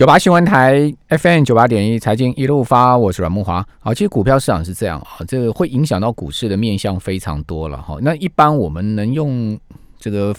[0.00, 3.62] 九八新闻台 FM 九八点一财经一路发，我是阮木华。
[3.80, 7.98] 好，其实股票市场是这样啊，这个会影响到股市的面向非常多了哈。
[8.00, 9.60] 那一般我们能用
[9.98, 10.34] 这个，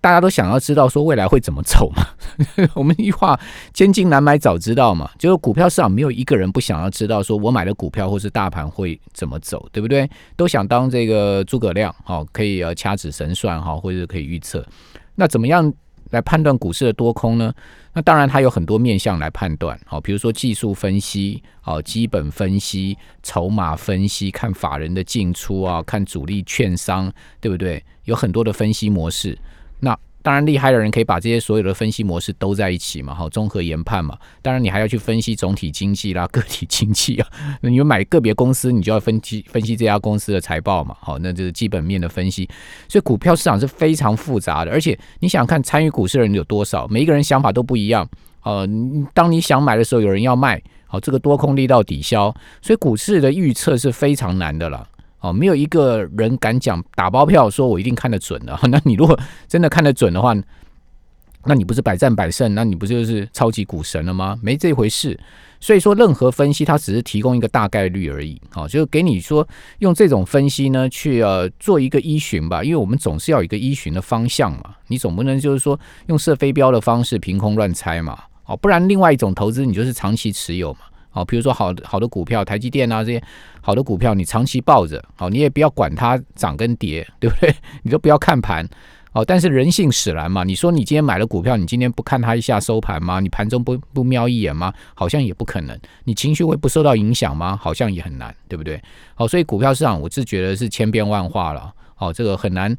[0.00, 2.04] 大家都想要知道说未来会怎么走嘛？
[2.74, 3.38] 我们一句话，
[3.72, 5.08] 千金难买早知道嘛。
[5.20, 10.10] 就是股票市场没有一个人不想要知道说我买的股票或是大盘会怎么走，对不对？
[10.34, 14.66] 都想当这个诸葛亮，好，可以呃掐指神算哈，或者可以预测。
[15.14, 15.72] 那怎么样？
[16.10, 17.52] 来判断股市的多空呢？
[17.92, 27.84] 那当然它有很多面向来判断，好，比如说技术分析，好，基本分析，筹码分析，看法人的进出啊，看主力券商，对不对？
[28.04, 29.38] 有很多的分析模式。
[29.80, 34.16] 那当然，厉害的人可以把这些所有的分析模式都在一起嘛，好，综合研判嘛。
[34.40, 37.28] 当然，你还要去分析总体经济啦、个体经济啊。
[37.60, 42.48] 那 你买个别公司，你就要分析分析这家公司的财报嘛，好，那就是基本面的分析。
[42.88, 48.08] 所以，股票市场是非常复杂的，而且你想看参与股市的人有多少，每一个人想法都不一样。
[48.44, 48.66] 呃，
[49.12, 54.88] 当你想买的时候，有人要卖，好，这个多空力道抵消，所以股市的预测是非常难的了。
[55.24, 58.54] 哦，没有一个人敢讲打包票说我一定看得准的。
[58.68, 60.34] 那你如果真的看得准的话，
[61.46, 62.54] 那你不是百战百胜？
[62.54, 64.38] 那你不就是超级股神了吗？
[64.42, 65.18] 没这回事。
[65.60, 68.38] 所以说，任何分析它只是提供一个大概率而已。
[68.50, 74.74] 好，就是给你说用这种分析呢去呃做一个依循吧，因为我们总是要有一个依循的方向嘛。
[74.88, 78.18] 你总不能就是说用射飞镖的方式凭空乱猜嘛。
[78.44, 80.80] 哦，不然另外一种投资你就是长期持有嘛。
[81.14, 83.22] 好，比如说好好的股票，台积电啊这些
[83.60, 87.54] 好的股票，你长期抱着，好，你也不要管它涨跟跌，对不对？
[87.84, 88.68] 你都不要看盘，
[89.12, 90.42] 哦，但是人性使然嘛。
[90.42, 93.20] 你说你今天买了股票，你今天不看它一下收盘吗？
[93.20, 94.74] 你盘中不不瞄一眼吗？
[94.94, 95.78] 好像也不可能。
[96.02, 97.56] 你情绪会不受到影响吗？
[97.62, 98.82] 好像也很难，对不对？
[99.14, 102.74] 好，所以股票市场我是觉得是千变万化了，好，这个很难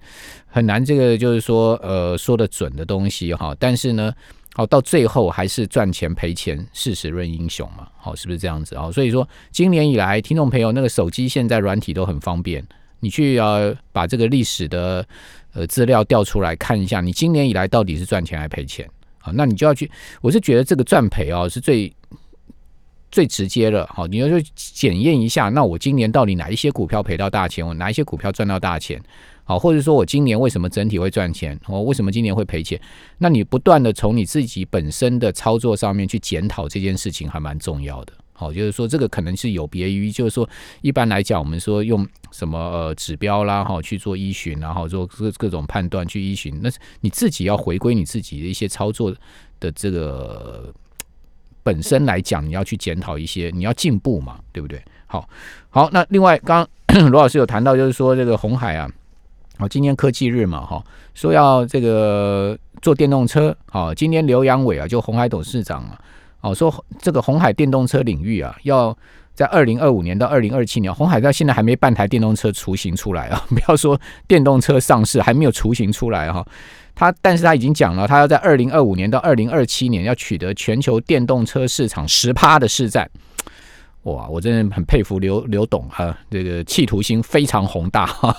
[0.45, 4.13] 很难，这个就是说呃说的准的东西哈，但是呢。
[4.57, 7.89] 好，到最后还是赚钱赔钱，事实论英雄嘛。
[7.97, 8.89] 好，是不是这样子啊？
[8.89, 12.65] 所以说，今年以来，听众朋友，那个手机现在软体都很方便，
[13.01, 15.05] 你去呃把这个历史的
[15.51, 19.33] 呃资料调出来看一下，你今年以来到底是赚钱还赔钱啊？
[19.35, 19.91] 那你就要去，
[20.21, 21.93] 我是觉得这个赚赔啊是最
[23.11, 23.85] 最直接的。
[23.93, 29.03] 好，你要去检验一下，那我今年到底哪一些股票赔到大钱，我哪一些股票赚到大钱？
[29.47, 31.57] 好，或者说我今年为什么整体会赚钱？
[31.67, 32.81] 我为什么今年会赔钱？
[33.19, 38.13] 那你不断的从你自己本身的操作上面去检讨这件事情，还蛮重要的。
[38.33, 40.49] 好，就是说这个可能是有别于，就是说
[40.81, 49.15] 一般来讲，我们说用什么呃指标啦，哈去做依循，然后做各各种判断去依循，那是你自己要回归你自己的一些操作
[49.59, 50.73] 的这个
[51.61, 54.83] 本身来讲，你要去检讨一些，你要进步嘛，对不对？
[55.05, 55.29] 好，
[55.69, 56.67] 好，那另外刚
[57.11, 58.89] 罗老师有谈到，就是说这个红海啊。
[59.57, 60.83] 好，今天科技日嘛，哈，
[61.13, 63.55] 说要这个做电动车。
[63.69, 65.99] 好，今天刘阳伟啊，就红海董事长啊，
[66.41, 68.95] 哦，说这个红海电动车领域啊，要
[69.33, 76.45] 在二零二五年到二零二七年，红海到现在还没半台电动车雏形出来啊， 不要说电动车上市，还没有雏形出来哈。
[76.93, 83.09] 他，但是他已经讲了，他要在二零二五年到二零二七年要取得全球电动车市场十趴的市占。
[84.03, 88.35] 哇，我真的很佩服刘刘董哈，这个企图心非常宏大哈。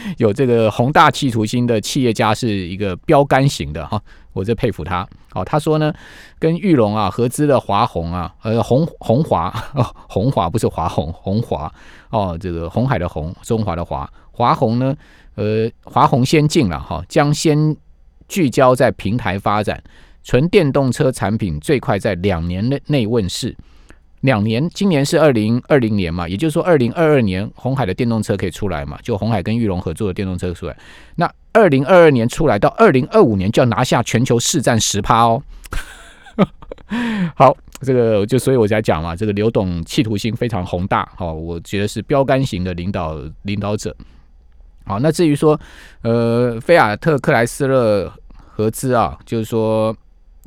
[0.18, 4.00] 有这个宏大企图心的企业家是一个标杆型的哈，
[4.32, 5.06] 我这佩服他。
[5.30, 5.92] 好，他说呢，
[6.38, 11.72] 跟玉龙啊合资的华虹啊，呃红红华哦， 红华不是华虹，红华
[12.10, 14.94] 哦，这个红海的红，中华的华，华虹呢，
[15.34, 17.76] 呃华虹先进了哈，将先
[18.26, 19.82] 聚焦在平台发展，
[20.24, 23.54] 纯电动车产品最快在两年内内问世。
[24.20, 28.98] 两年，今年是二零二零年嘛，也就是说二零二二年红海的电动车可以出来嘛？
[29.02, 30.76] 就红海跟玉龙合作的电动车出来，
[31.14, 35.42] 那二零二二年出来到二零二五年就要拿下全球市占十趴哦。
[37.36, 43.94] 好，这个就所以我才讲嘛，这个刘董企图心非常宏大，好，我觉得是标杆型的领导领导者。
[44.84, 45.58] 好，那至于说
[46.02, 49.94] 呃，菲亚特克莱斯勒合资啊，就是说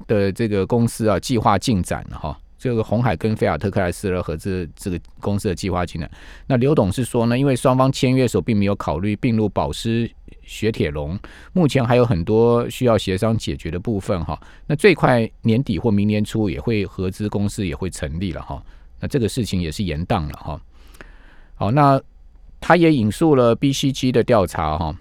[0.07, 2.37] 的这个公司啊，计划进展哈。
[2.61, 6.07] 这个红海跟菲亚特克莱斯勒合资这个公司的计划进来，
[6.45, 10.07] 那刘董是说呢，因为双方签约时候并没有考虑并入宝石
[10.43, 11.17] 雪铁龙，
[11.53, 14.39] 目前还有很多需要协商解决的部分哈。
[14.67, 18.63] 那最快年底或明年初也会合资公司也会成立了哈。
[18.99, 20.61] 那这个事情也是延宕了哈。
[21.55, 21.99] 好，那
[22.59, 24.95] 他也引述了 BCG 的调查哈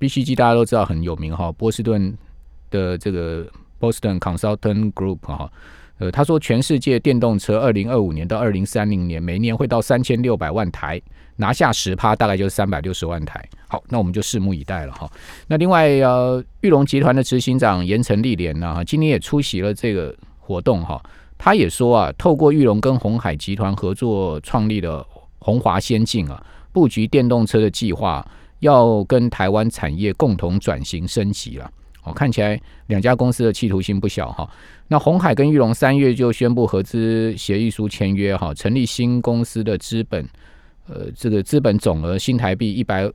[0.00, 2.12] ，BCG 大家都知道很有名哈，波士顿
[2.70, 3.46] 的这个
[3.78, 5.48] Boston Consultant Group 哈。
[6.02, 11.00] 呃，他说，全世界电动车二零二五年到二零三零年，每年会到三千六百万台，
[11.36, 13.40] 拿下十趴，大概就是三百六十万台。
[13.68, 15.08] 好，那我们就拭目以待了哈。
[15.46, 20.12] 那另外，呃，玉龙集团的执行长严成立莲呢，今年也出席了这个。
[20.44, 21.00] 活动哈，
[21.38, 25.06] 他也说啊，透过玉龙跟红海集团合作创立的
[25.38, 28.26] 红华先进啊，布局电动车的计划，
[28.58, 31.70] 要跟台湾产业共同转型升级了。
[32.04, 34.48] 哦，看起来两家公司的企图心不小哈。
[34.88, 40.28] 那红海跟玉龙三月就宣布合资协议书签约哈，成立新公司的资本，
[40.86, 43.10] 呃，这个资本总额新台币一百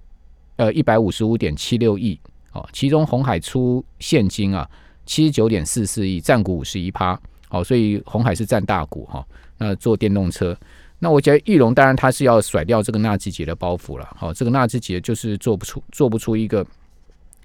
[0.56, 2.20] 呃一百五十五点七六亿
[2.54, 4.68] 哦，其中红海出现金啊
[5.06, 7.20] 七十九点四四亿，占股五十一趴，
[7.50, 9.24] 好，所以红海是占大股哈。
[9.58, 10.58] 那做电动车，
[11.00, 16.66] 那我觉得玉龙当然他是要甩掉这个纳智捷的包袱了，好，这个纳智捷就是做不出做不出一个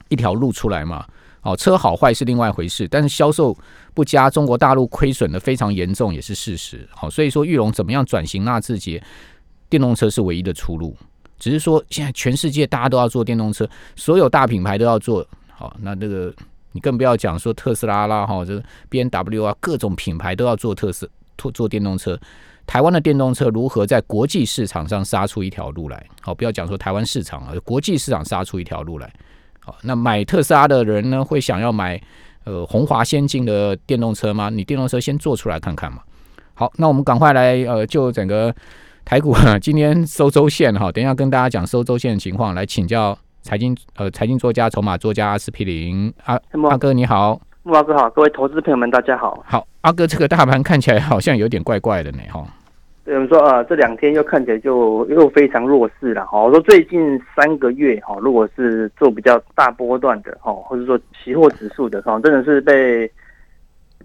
[0.09, 1.06] 一条路出来嘛。
[1.43, 3.56] 哦，车好坏是另外一回事，但是销售
[3.94, 6.89] 不佳，中国大陆亏损的非常严重也是事实。
[6.94, 9.03] 好，所以说玉龙怎么样转型纳智捷
[9.69, 10.97] 电动车是唯一的出路。
[11.39, 15.27] 只是说现在全世界大家都要做电动车，所有大品牌都要做。
[15.49, 16.33] 好，那这个
[16.71, 22.17] 你更不要讲说特斯拉啦，哈，这个 B N W 啊，各种品牌都要做特色做做电动车。
[22.65, 26.06] 台湾的电动车如何在国际市场上杀出一条路来？
[26.21, 29.12] 好，不要讲说台湾市场啊，国际市场杀出一条路来。
[29.64, 32.00] 好，那买特斯拉的人呢，会想要买
[32.44, 34.50] 呃宏华先进的电动车吗？
[34.50, 35.99] 你电动车先做出来看看嘛。
[36.55, 38.55] 好，那我们赶快来呃，就整个
[39.05, 46.38] 台股今天收周线哈，等一下跟大家讲收周线的情况，来请教财经呃财经作家、筹码作家阿司匹林阿
[46.69, 49.43] 阿哥你好，木华哥好，各位投资朋友们大家好。
[49.47, 52.44] 好，阿哥这个大盘看起来好像有点怪怪的呢哈。
[53.04, 56.40] 有人说啊，这两天又看起来就又非常弱势了哈。
[56.40, 63.10] 我说最近三个月哈，如果是做比较大波段的哈，或者说期货指数的哈，真的是被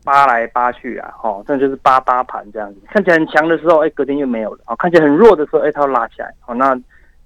[0.03, 2.79] 扒来扒去啊哈，真的就是扒扒盘这样子。
[2.87, 6.33] 看起来很强的时候，哎，隔天又没有了啊；看起来很弱的时候，哎，它又拉起来。
[6.39, 6.75] 好，那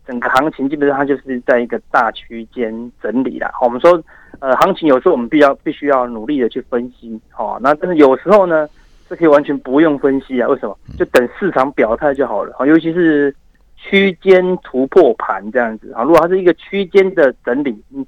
[0.06, 3.50] 整个行情基本上它就是在一个大区间整理啦。
[3.54, 3.98] 好，我们说
[4.40, 7.18] 呃，行情有时候我们必要必须要努力的去分析。
[7.30, 8.68] 好，那但是有时候呢。
[9.12, 10.48] 这可以完全不用分析啊？
[10.48, 10.78] 为什么？
[10.98, 12.66] 就等市场表态就好了啊！
[12.66, 13.36] 尤其是
[13.76, 18.08] 区间突破盘这样子啊，如果它是一个区间的整理，你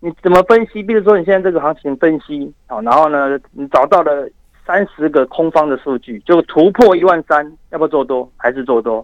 [0.00, 0.82] 你怎么分析？
[0.82, 4.28] 比如说你现在这个行情分析啊，然后呢，你找到了
[4.66, 8.98] 三十个空方的数据，就突破一万三，要不要做多还是做多？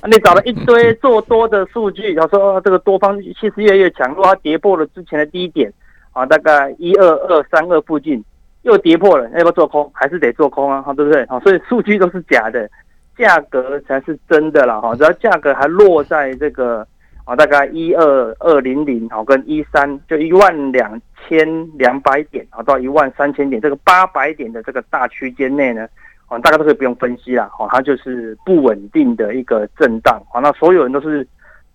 [0.00, 5.72] 啊，你找了一堆 做多的数据，他说这个多方气势越来越强，如果它跌破了之前的低点
[6.10, 8.20] 啊，大概一二二三二附近。
[8.62, 9.90] 又跌破了，要不要做空？
[9.92, 10.80] 还是得做空啊？
[10.80, 11.26] 哈，对不对？
[11.42, 12.70] 所以数据都是假的，
[13.16, 14.80] 价格才是真的啦。
[14.80, 16.86] 哈，只要价格还落在这个
[17.24, 18.04] 啊，大概一二
[18.38, 25.88] 二零零，好，跟一三就一万两千两百点，啊，到一万三千点这个八百点的这个大区间内呢，
[26.28, 27.50] 啊，大家都可以不用分析啦。
[27.52, 30.22] 哈，它就是不稳定的一个震荡。
[30.32, 31.26] 好，那所有人都是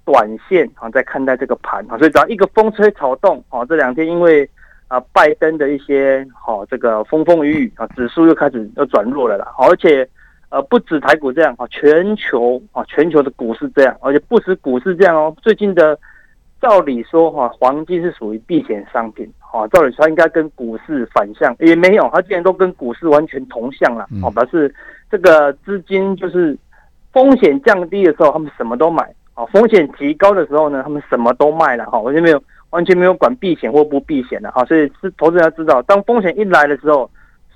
[0.05, 4.49] 短线啊，在看待这个盘啊，所以只要一个风吹草动，啊，这两天因为。
[4.87, 9.53] 啊，拜登的一些好这个风风雨雨啊，指数又开始又转弱了啦。
[9.57, 10.07] 而且
[10.49, 15.35] 呃，不止台股这样啊，全球啊，全球的股市这样，而且不止股市这样哦。
[15.41, 15.99] 最近的
[16.61, 24.07] 照理说哈，黄金是属于避险商品，哈，照理说应该跟股市反向，也没有，它竟然都跟股市完全同向了。
[24.21, 24.73] 好，表示
[25.11, 26.57] 这个资金就是
[27.11, 29.03] 风险降低的时候，他们什么都买；
[29.33, 31.85] 啊，风险极高的时候呢，他们什么都卖了。
[31.87, 32.41] 哈，我就没有。
[32.71, 37.09] 完全没有管避险或不避险的哈，所以是投资人要知道，当风险一来的时候，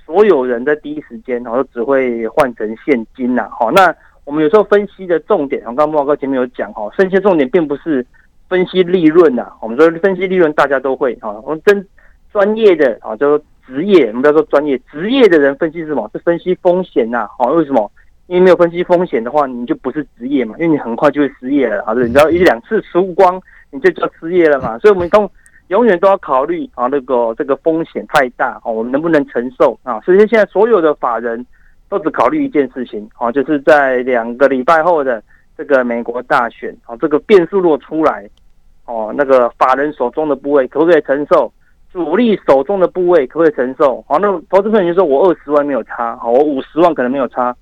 [0.06, 3.50] 所有人在第一时间哈都只会换成现金呐。
[3.52, 3.94] 好，那
[4.24, 8.06] 我们有时候分析的重点，我刚刚莫哥前面有讲哈，分析重点并不是
[8.48, 9.52] 分析利润呐。
[9.62, 11.86] 我们说分析利润大家都会哈，我们真
[12.32, 16.10] 专业的啊，就说职业，我们不要说专业，职业的人分析是什么？
[16.14, 17.28] 是分析风险呐。
[17.38, 17.92] 好，为什么？
[18.28, 23.42] 因为没有分析风险的话，你就不是职业嘛，因为你很快就会失业了啊，对，你知道一两次输光。
[23.72, 25.30] 你就叫失业了嘛， 所以我们都
[25.70, 30.00] 永远都要考虑啊，那个这个风险太大啊，我们能不能承受啊？
[30.02, 31.46] 所以现在所有的法人
[31.88, 35.24] 都只考虑一件事情啊，就是在两个礼拜后的
[35.58, 38.30] 这个美国大选啊，这个变数若出来
[38.86, 41.50] 哦，那个法人手中的部位可不可以承受？
[41.94, 44.04] 主力手中的部位可不可以承受？
[44.10, 47.56] 好，那投资朋友就说我二十万没有差，好，我五十万可能没有差，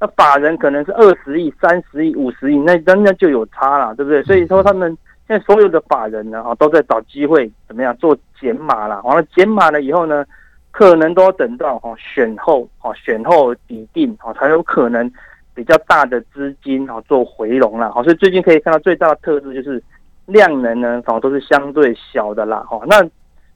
[0.00, 4.22] 那法人可能是二十亿、三十亿、五十亿，那那那就有差了，对不对？
[4.22, 4.96] 所以说他们。
[5.28, 9.02] 现在所有的法人呢，哈，都在找机会怎么样做减码了。
[9.02, 10.24] 完了减码了以后呢，
[10.70, 15.10] 可能都要等到哈选后，哈选后底定，哈才有可能
[15.52, 17.90] 比较大的资金哈做回笼了。
[17.90, 19.82] 好，所以最近可以看到最大的特质就是
[20.26, 22.64] 量能呢，哈都是相对小的啦。
[22.68, 23.02] 哈，那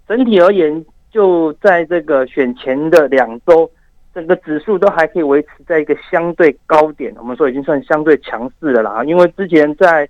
[0.09, 3.71] 整体而言，就在这个选前的两周，
[4.13, 7.15] 整个指数都还可以维持在一个相对高点。
[7.17, 10.09] 我们说已经算相对强势的啦，因为之前在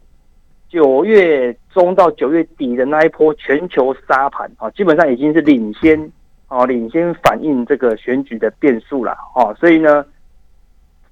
[0.71, 6.11] 九月中到九月底的那一波全球沙盘啊，基本上已经是领先
[6.47, 10.07] 哦领先反映这个选举的变数啦，哦，所以呢，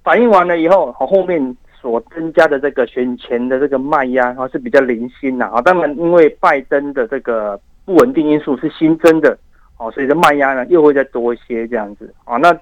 [0.01, 5.61] 反映完了以后，哦后面所增加的这个选前的这个卖压，哦是比较零星的啊。
[5.61, 9.37] 当然，因为拜登的这个不稳定因素是新增的，
[9.77, 12.37] 哦，所以这卖压呢又会再多一些这样子啊。
[12.37, 12.57] 那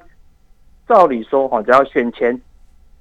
[0.87, 2.39] 照理说，哈，只要选前，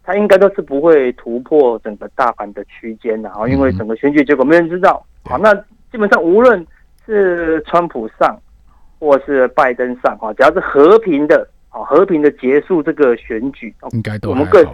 [0.07, 5.05] 它应该都是不会突破整个大盘的区间的啊，因为整个选举结果没人知道。
[5.25, 5.53] 好，那
[5.91, 6.65] 基本上无论
[7.05, 8.39] 是川普上，
[9.01, 14.65] 或是拜登上，哈，只要是和平的，啊，和平的结束这个选举，应该都我们更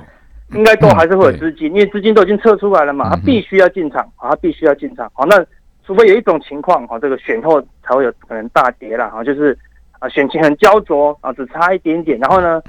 [0.51, 5.11] 应该都还是会有资金，因为资金都已经撤出来了嘛，他必须要进场，啊，他必须要进场。
[5.15, 5.43] 好，那
[5.87, 9.59] 除非有一种情况，哈，这个选后才会有可能大跌了，哈，就是
[9.99, 12.61] 啊，选情很焦灼，啊，只差一点点，然后呢？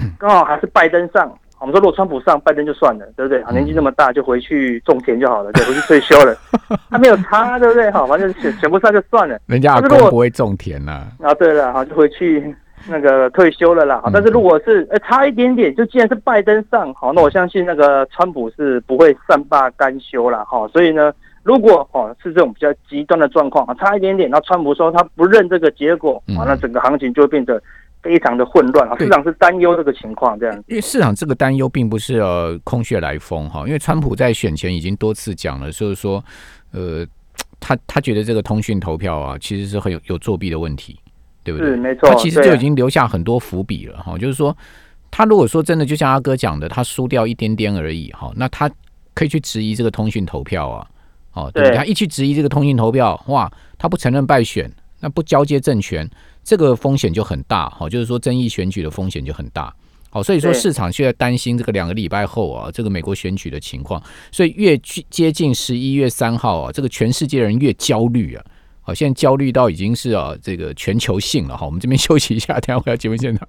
[0.18, 1.30] 刚好还是拜登上，
[1.60, 3.44] 我们说如果川普上，拜登就算了，对不对？
[3.52, 6.34] 年纪那么大，就回去种田就好了，就回去退休了。
[6.88, 7.90] 他没有差，对不对？
[7.90, 9.38] 好，反正选选不上就算了。
[9.46, 11.08] 人家阿公不会种田呐。
[11.22, 12.54] 啊，对了，好，就回去
[12.88, 14.00] 那个退休了啦。
[14.02, 20.42] 好，但是如果是呃差一点点，就既然是拜登上，好，那我相信那个川普是不会善罢甘休了。
[20.46, 21.12] 哈，所以呢，
[21.42, 27.62] 如果哦是这种比较极端的状况啊，差一点点，那川普说他不认这个结果，啊，那整个行情就会变得。
[28.02, 28.96] 非常的混乱啊！
[28.98, 30.64] 市场是担忧这个情况，这样。
[30.66, 36.24] 因为市场这个担忧并不是呃空穴来风哈，因为川普在选前已经多次讲了，就是说，
[36.72, 37.06] 呃，
[37.58, 40.98] 他他觉得这个通讯投票啊，其实是很有有作弊的问题，
[41.44, 41.68] 对不对？
[41.68, 42.08] 是没错。
[42.08, 44.56] 他其实就已经留下很多伏笔了哈，就是说，
[45.10, 48.70] 他如果说真的就像阿哥讲的，他输掉一点点而已哈，那他
[49.12, 50.86] 可以去质疑这个通讯投票啊，
[51.34, 51.70] 哦，对？
[51.76, 56.08] 他一去质疑这个通讯投票，哇，他不承认败选，那不交接政权。
[56.42, 59.72] 这个风险就很大，哈，就是说争议选举的风险就很大，
[60.10, 68.44] 好，所以说市场现在担心这个两个礼拜后啊，这个美国选举的情况，所以越接近十一月三号啊，这个全世界人越焦虑啊，
[68.80, 73.46] 好，现在焦虑到已经是啊这个全球性了，哈，我们这边休息一下，等下回到节目现场。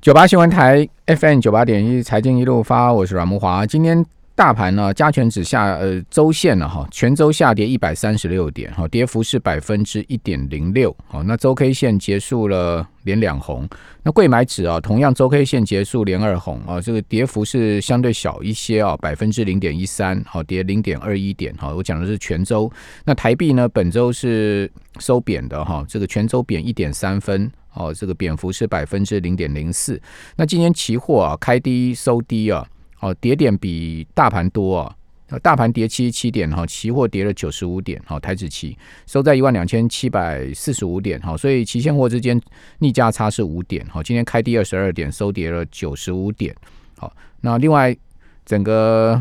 [0.00, 4.04] 九八新闻台 FM 九八点一财经一路发，我是阮木华，今天。
[4.34, 13.68] 大盘呢，加权指下呃周线了哈，全周下跌一百三十六点，哈，跌幅是百分之一点零六，好，那周 K 线结束了连两红，
[14.02, 22.72] 那贵买指啊，同样周 K 线结束连二红啊，这个跌幅是相对小一些啊，百分之零点一三，好，跌零点二一点，哈，我讲的是全周，
[23.04, 30.00] 那台币呢，本周是收贬的哈，这个全周贬一点三分，哦，这个贬幅是百分之零点零四，
[30.36, 32.66] 那今天期货啊开低收低啊。
[33.02, 34.96] 哦，跌点比大盘多啊，
[35.42, 38.78] 大盘跌七十七点哈，期货跌了九十五点，好，台指期
[39.08, 42.40] 收在一万两千七百四十五点，好，所以期现货之间
[42.78, 46.54] 逆价差是五点，好，今天开低二十二点，收跌了九十五点，
[46.96, 47.94] 好，那另外
[48.46, 49.20] 整个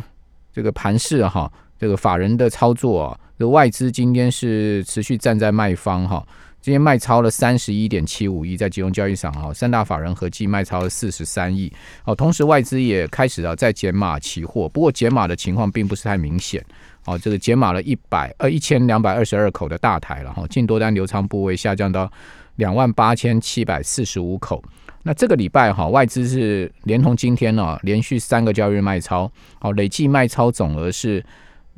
[0.54, 6.24] 这个盘市哈，这个法人的操作啊，这外资今天是持续站在卖方哈。
[6.62, 11.74] 今天卖超了三十一点七五亿，在金融交易上哈，三大法人合计卖超了四十三亿。
[12.06, 16.64] 哦，同时外资也开始啊在减码期货，不过减码的情况并不是太明显。
[17.06, 22.12] 哦，这个减码了一百呃一千两百二十二口的大台了哈，净多单流仓部位下降到
[22.58, 24.64] 两万八千七百四十五口。
[25.02, 31.26] 那这个礼拜哈，外资是连同今天呢，连续三个交易日卖超，好，累计卖超总额是。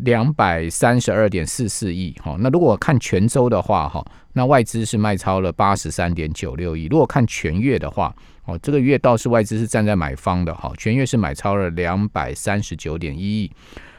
[0.03, 6.87] 两百三十二点四四亿，哈，那如果看全周的话，哈，那外资是卖超了八十三点九六亿。
[6.87, 8.13] 如果看全月的话，
[8.45, 13.51] 哦，这个月倒是外资是站在买方的，哈，全月是买超了两百三十九点一亿。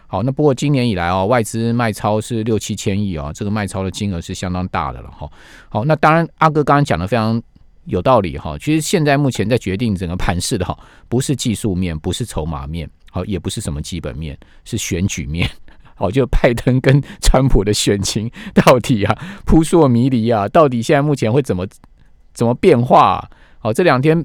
[0.06, 5.28] 好，那不过今年以来哦，外资卖超是六七千亿啊，这个卖超的金额是相当大的了，哈。
[5.70, 7.42] 好，那当然阿哥刚刚讲的非常
[7.86, 15.48] 有道理，哈，其实现在目前在决定整个盘势的哈，不是技术面，不是筹码面，好，也不是什么基本面，是选举面。
[15.96, 21.66] 哦，就拜登跟川普的选情到底啊 扑朔迷离啊，到底现在目前会怎么
[22.32, 23.28] 怎么变化？
[23.62, 24.24] 哦，这两天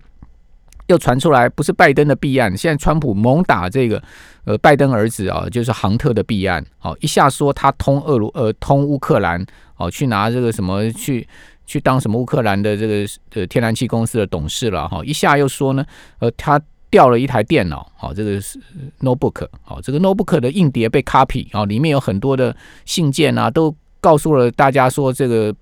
[0.87, 4.01] 又传出来不是拜登的弊案，现在川普猛打这个
[4.45, 6.65] 呃拜登儿子啊，就是杭特的弊案。
[6.81, 9.45] 哦，一下说他通俄罗呃通乌克兰
[9.77, 11.27] 哦，去拿这个什么去
[11.65, 15.85] 去当什么乌克兰的这个呃天然气公司的董事了哈，一下又说呢
[16.19, 16.59] 呃他。
[16.89, 18.59] 掉了一台电脑，好，这个是
[19.01, 22.55] notebook，好，这个 notebook 的硬碟被 copy，啊，里面有很多的
[22.85, 25.53] 信件啊，都告诉了大家说这个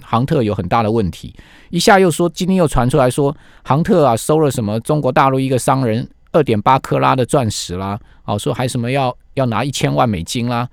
[0.00, 1.34] 杭特有很大的问题。
[1.68, 10.68] 一下又说今天又传出来说杭特啊收了什么中国大陆一个商人二点八克拉的钻石啦，哦，说还什么要要拿一千万美金啦，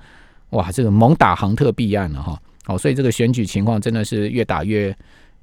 [0.51, 4.95] 哇，这个猛打杭特弊案了哈，好，所以这个选举情况真的是越打越。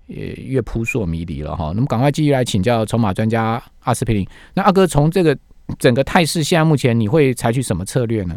[0.07, 4.27] 也越扑朔迷离了哈，那么赶快继续来请教筹码专家阿司匹林。
[4.55, 5.37] 那阿哥从这个
[5.79, 8.37] 整个态势，现在目前你会采取什么策略呢？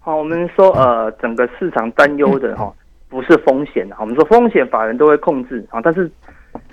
[0.00, 2.72] 好，我们说呃，整个市场担忧的哈，
[3.08, 3.96] 不是风险啊。
[4.00, 6.10] 我们说风险法人都会控制啊，但是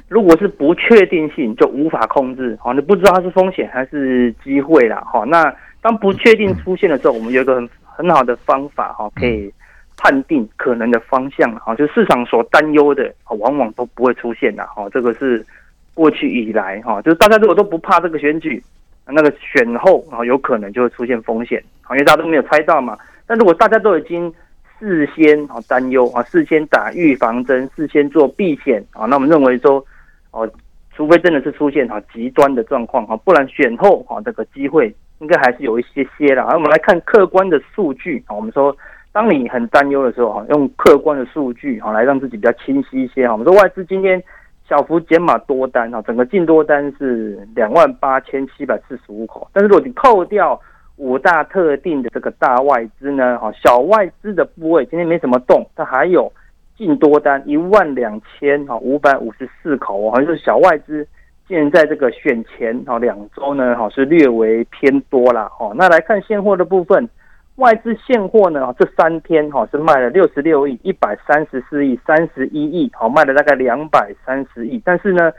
[0.07, 5.23] 如果是不确定性就无法控制啊，你不知道它是风险还是机会啦哈。
[5.25, 9.51] 那当不确定出现的时候，我们有一个很很好的方法哈，可以
[9.97, 14.87] 判定可能的方向啊，就市场所担忧的啊往往都不会出现的哈。
[14.93, 15.45] 这个是
[15.93, 18.63] 过去以来哈，就是大家如果都不怕这个选举。
[19.07, 22.97] 那个选后啊，有可能就会出现风险啊，因为大家都没有猜到嘛。
[23.27, 24.33] 但如果大家都已经
[24.79, 29.85] 事先啊担忧啊，事先打预防针，事先做避险啊，那我们认为说
[30.31, 30.49] 哦，
[30.95, 36.41] 除非真的是出现啊极端的状况啊，不然选后啊这个机会应该还是有一些些的。
[36.41, 38.75] 而我们来看客观的数据啊，我们说
[39.15, 43.31] 当你很担忧的时候哈，用客观的数据哈来让自己比较清晰一些哈。
[43.31, 44.21] 我们说外资今天。
[44.67, 49.47] 小幅减码多单哈，整个净多单是两万八千七百四十五口。
[49.53, 50.59] 但是如果你扣掉
[50.95, 56.33] 五大特定的这个大外资呢，哈，小外资的部位今天没什么动，它还有
[56.75, 61.07] 净多单一万两千哈五百五十四口哦，好像就是小外资
[61.47, 65.71] 现在这个选前哈两周呢，哈是略为偏多了哈。
[65.75, 67.07] 那来看现货的部分。
[67.55, 68.75] 外资现货呢？
[68.77, 74.81] 这三天哈是卖了六十六亿、一百三十四亿、三十一亿，好卖了大概两百三十亿。
[74.83, 75.31] 但是呢，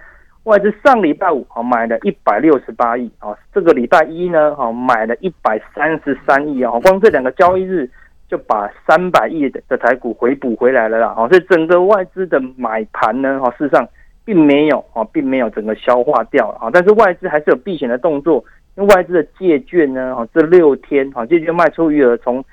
[0.45, 7.87] 外资上礼拜五好买了一百六十八亿，啊，这个礼拜一呢，好买了一百三十三亿啊，光这两个交易日
[8.29, 13.87] 就把三百亿的的台股回补回来了啦，好，所以整个外资的买盘呢，哈，事实上
[14.25, 18.43] 并没有啊，并没有整个消化掉啊，但是外资还是有避险的动作。
[18.77, 22.45] 因为外资的借券呢，哈，这六天哈，借券卖出余额从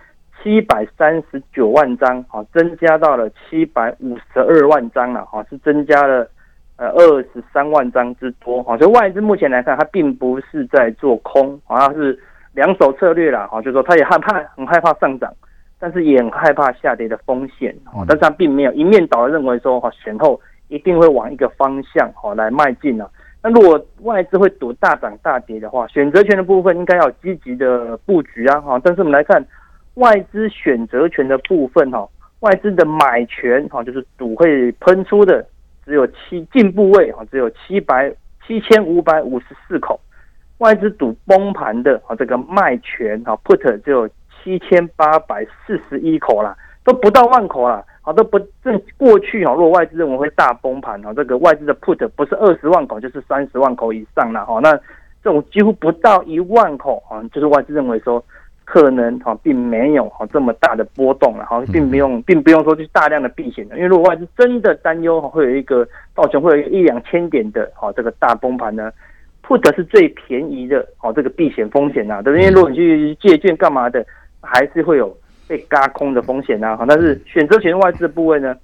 [0.41, 6.25] 七百三十九万张，哈，增加到了七百五十二万张了，哈，是增加了
[6.77, 12.17] 呃二十三万张之多，哈，所以外资目前来看，它并不是在做空，好像是
[12.53, 15.33] 两手策略啦，哈，就是说它也害怕，很害怕上涨，
[15.77, 20.39] 但是也很害怕下跌的风险，哦，但是它并没有一面倒的认为说，哈，选后
[20.69, 23.11] 一定会往一个方向，哈，来迈进了。
[23.45, 28.79] 那如果外资会赌大涨大跌的话，选择权的部分应该要积极的布局啊，哈。
[28.81, 29.45] 但是我们来看
[29.95, 32.07] 外资选择权的部分，哈，
[32.39, 35.45] 外资的买权，哈，就是赌会喷出的
[35.85, 38.09] 只有七进部位，哈，只有七百
[38.47, 39.99] 七千五百五十四口，
[40.59, 44.07] 外资赌崩盘的，啊，这个卖权，啊，put 只有
[44.41, 47.83] 七千八百四十一口啦，都不到万口啦。
[48.05, 49.53] 好，都不正过去哈。
[49.53, 54.59] 如果外资认为会大崩盘哈，这个外资的 put 不是二十万口就是三十万口以上了哈。
[54.61, 54.73] 那
[55.23, 58.21] 这种几乎不到一万口啊，就是外资认为说
[58.65, 68.91] 可能哈并没有哈这么大的波动了哈，并不用并不用说去大量的避险的，因为如果外资真的担忧哈会有一个道琼会有一两千点的哈这个大崩盘呢
[69.47, 72.41] ，put 是最便宜的哦这个避险风险呐，对不对？
[72.41, 74.05] 因为如果你去借券干嘛的，
[74.41, 75.17] 还是会有。
[75.53, 78.55] 被嘎空的风险啊，哈，但是选择权外资的部位呢，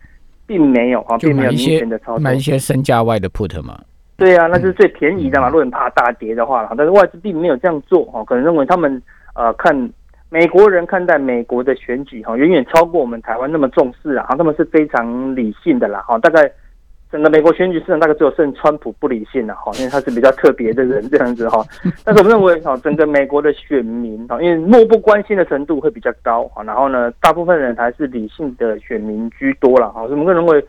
[0.47, 3.80] 并没有哈，并没有明显的操作，买一些身价外的 put 嘛，
[4.17, 5.49] 对啊，那是最便宜的嘛。
[5.49, 8.99] 如果你怕大跌的话，但是外资并没有这样做哈，可能认为他们
[9.36, 9.88] 呃看
[10.30, 16.52] 美国人看待美国的选举哈，远远超过我们台湾那么重视啊，他们是非常理性的啦，哈，大概。
[17.12, 21.65] 整个美国选举市场大概只有剩川普不理性了哈，因为他是比较特别的人这样子哈。
[22.06, 26.62] 但是我们认为哈，整个美国的选民哈，因为漠不关心的程度会比较高哈。
[26.63, 30.02] 然后呢，大部分人还是理性的选民居多了哈。
[30.02, 30.63] 所以我们认为，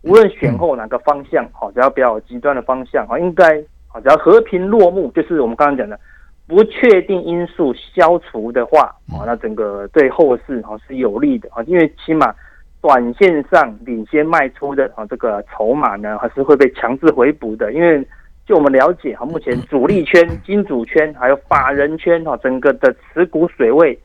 [0.00, 3.44] 无论选后哪个方向哈，只要比较极端的方向哈，应该
[3.88, 6.00] 啊，只要和平落幕，就是我们刚刚讲的
[6.46, 12.34] 不确定因素消除的话啊，那整个对后市哈是有利的啊，因为起码。
[12.82, 17.72] 短线上领先卖出的啊，这个筹码呢，还是会被强制回补的。
[17.72, 18.04] 因为
[18.44, 23.96] 就我们了解哈，目前主力圈、金主圈还有法人圈哈，整个的持股水位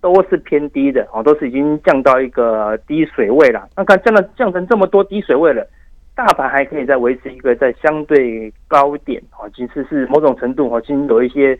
[0.00, 3.68] 都是偏低的啊，都是已经降到一个低水位了。
[3.76, 5.66] 那看降了降成这么多低水位了，
[6.14, 11.54] 大盘还可以再维持一个在相对高点啊，其实是某种程度哈，已经有一些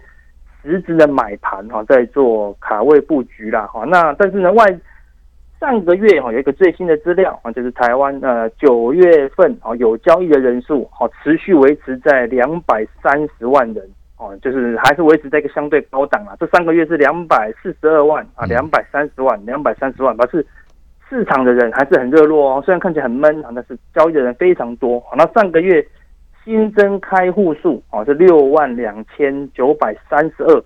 [0.63, 3.85] 实质的买盘哈，在做卡位布局了哈。
[3.85, 4.65] 那但是呢，外
[5.63, 16.35] 上个月哈有一个最新的资料啊，就是台湾呃九月份啊有交易的人数好持续维持在两百三十万人哦，就是还是维持在一个相对高档啊。
[16.41, 20.45] 这三个月是两百四十二万啊，两百三十万，两百三十万，表示
[21.09, 22.63] 市场的人还是很热络哦。
[22.65, 25.01] 虽然看起来很闷啊，但是交易的人非常多。
[25.17, 25.87] 那上个月
[26.45, 30.65] 新增开户数啊是六万两千九百三十二。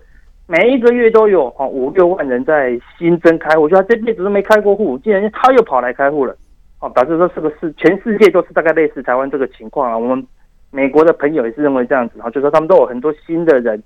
[0.48, 6.36] 每一个月都有哦五六万人在新增开户，就他这辈子都没开过户，竟然他又跑来开户了，
[6.80, 9.98] 哦，表示说是个是全世界都是大概类似台湾这个情况啊。
[9.98, 10.24] 我们
[10.70, 13.82] 美国的朋友也是认为这样子，哈，就说他们都有很多新的人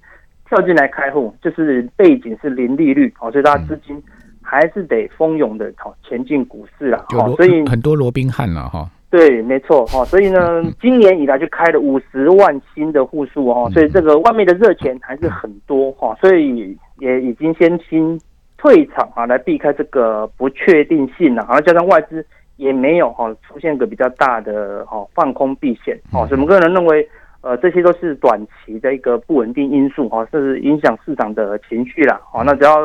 [0.49, 4.03] 跳进来开户，就是背景是零利率，哦，所以大家资金
[4.43, 8.87] 还是得蜂拥的哈前进股市啦，就罗哈所以很多罗宾汉了哈。
[9.11, 18.17] 对，没错哈，所以呢，今年以来就开了五十万新的户数哈，所以这个外面的热钱还是很多哈，所以也已经先行
[18.57, 27.05] 退场啊，来避开这个不确定性了，然后加上外资也没有哈出现个比较大的哈放空避险哦，所以我们个人认为，
[27.41, 32.77] 呃，这些都是短期的一个不稳定因素哈，是影响市场的情绪啦，好，那只要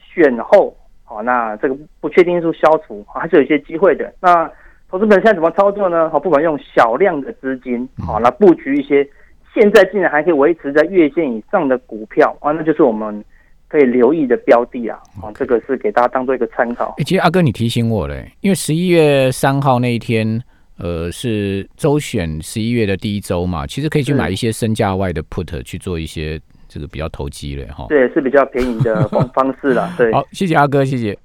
[0.00, 4.12] 选后好，那这个不确定因素消除，还是有一些机会的。
[4.20, 4.50] 那。
[4.92, 6.10] 投资本现在怎么操作呢？
[6.10, 9.02] 好，不管用小量的资金，好来布局一些
[9.54, 13.24] 现在竟然还可以维持在月线以上的股票啊，那就是我们
[13.68, 14.98] 可以留意的标的啊。
[15.22, 16.94] 啊，这个是给大家当做一个参考。
[16.98, 20.38] 其实阿哥你提醒我嘞，因为十一月三号那一天，
[20.76, 27.86] 呃，是周选十一月的第一周嘛，其实可以去买一些身价外的 put 去做一些这个比较投机嘞哈。
[27.88, 29.90] 对，是比较便宜的方 方式了。
[29.96, 31.16] 对，好，谢谢阿哥，谢谢。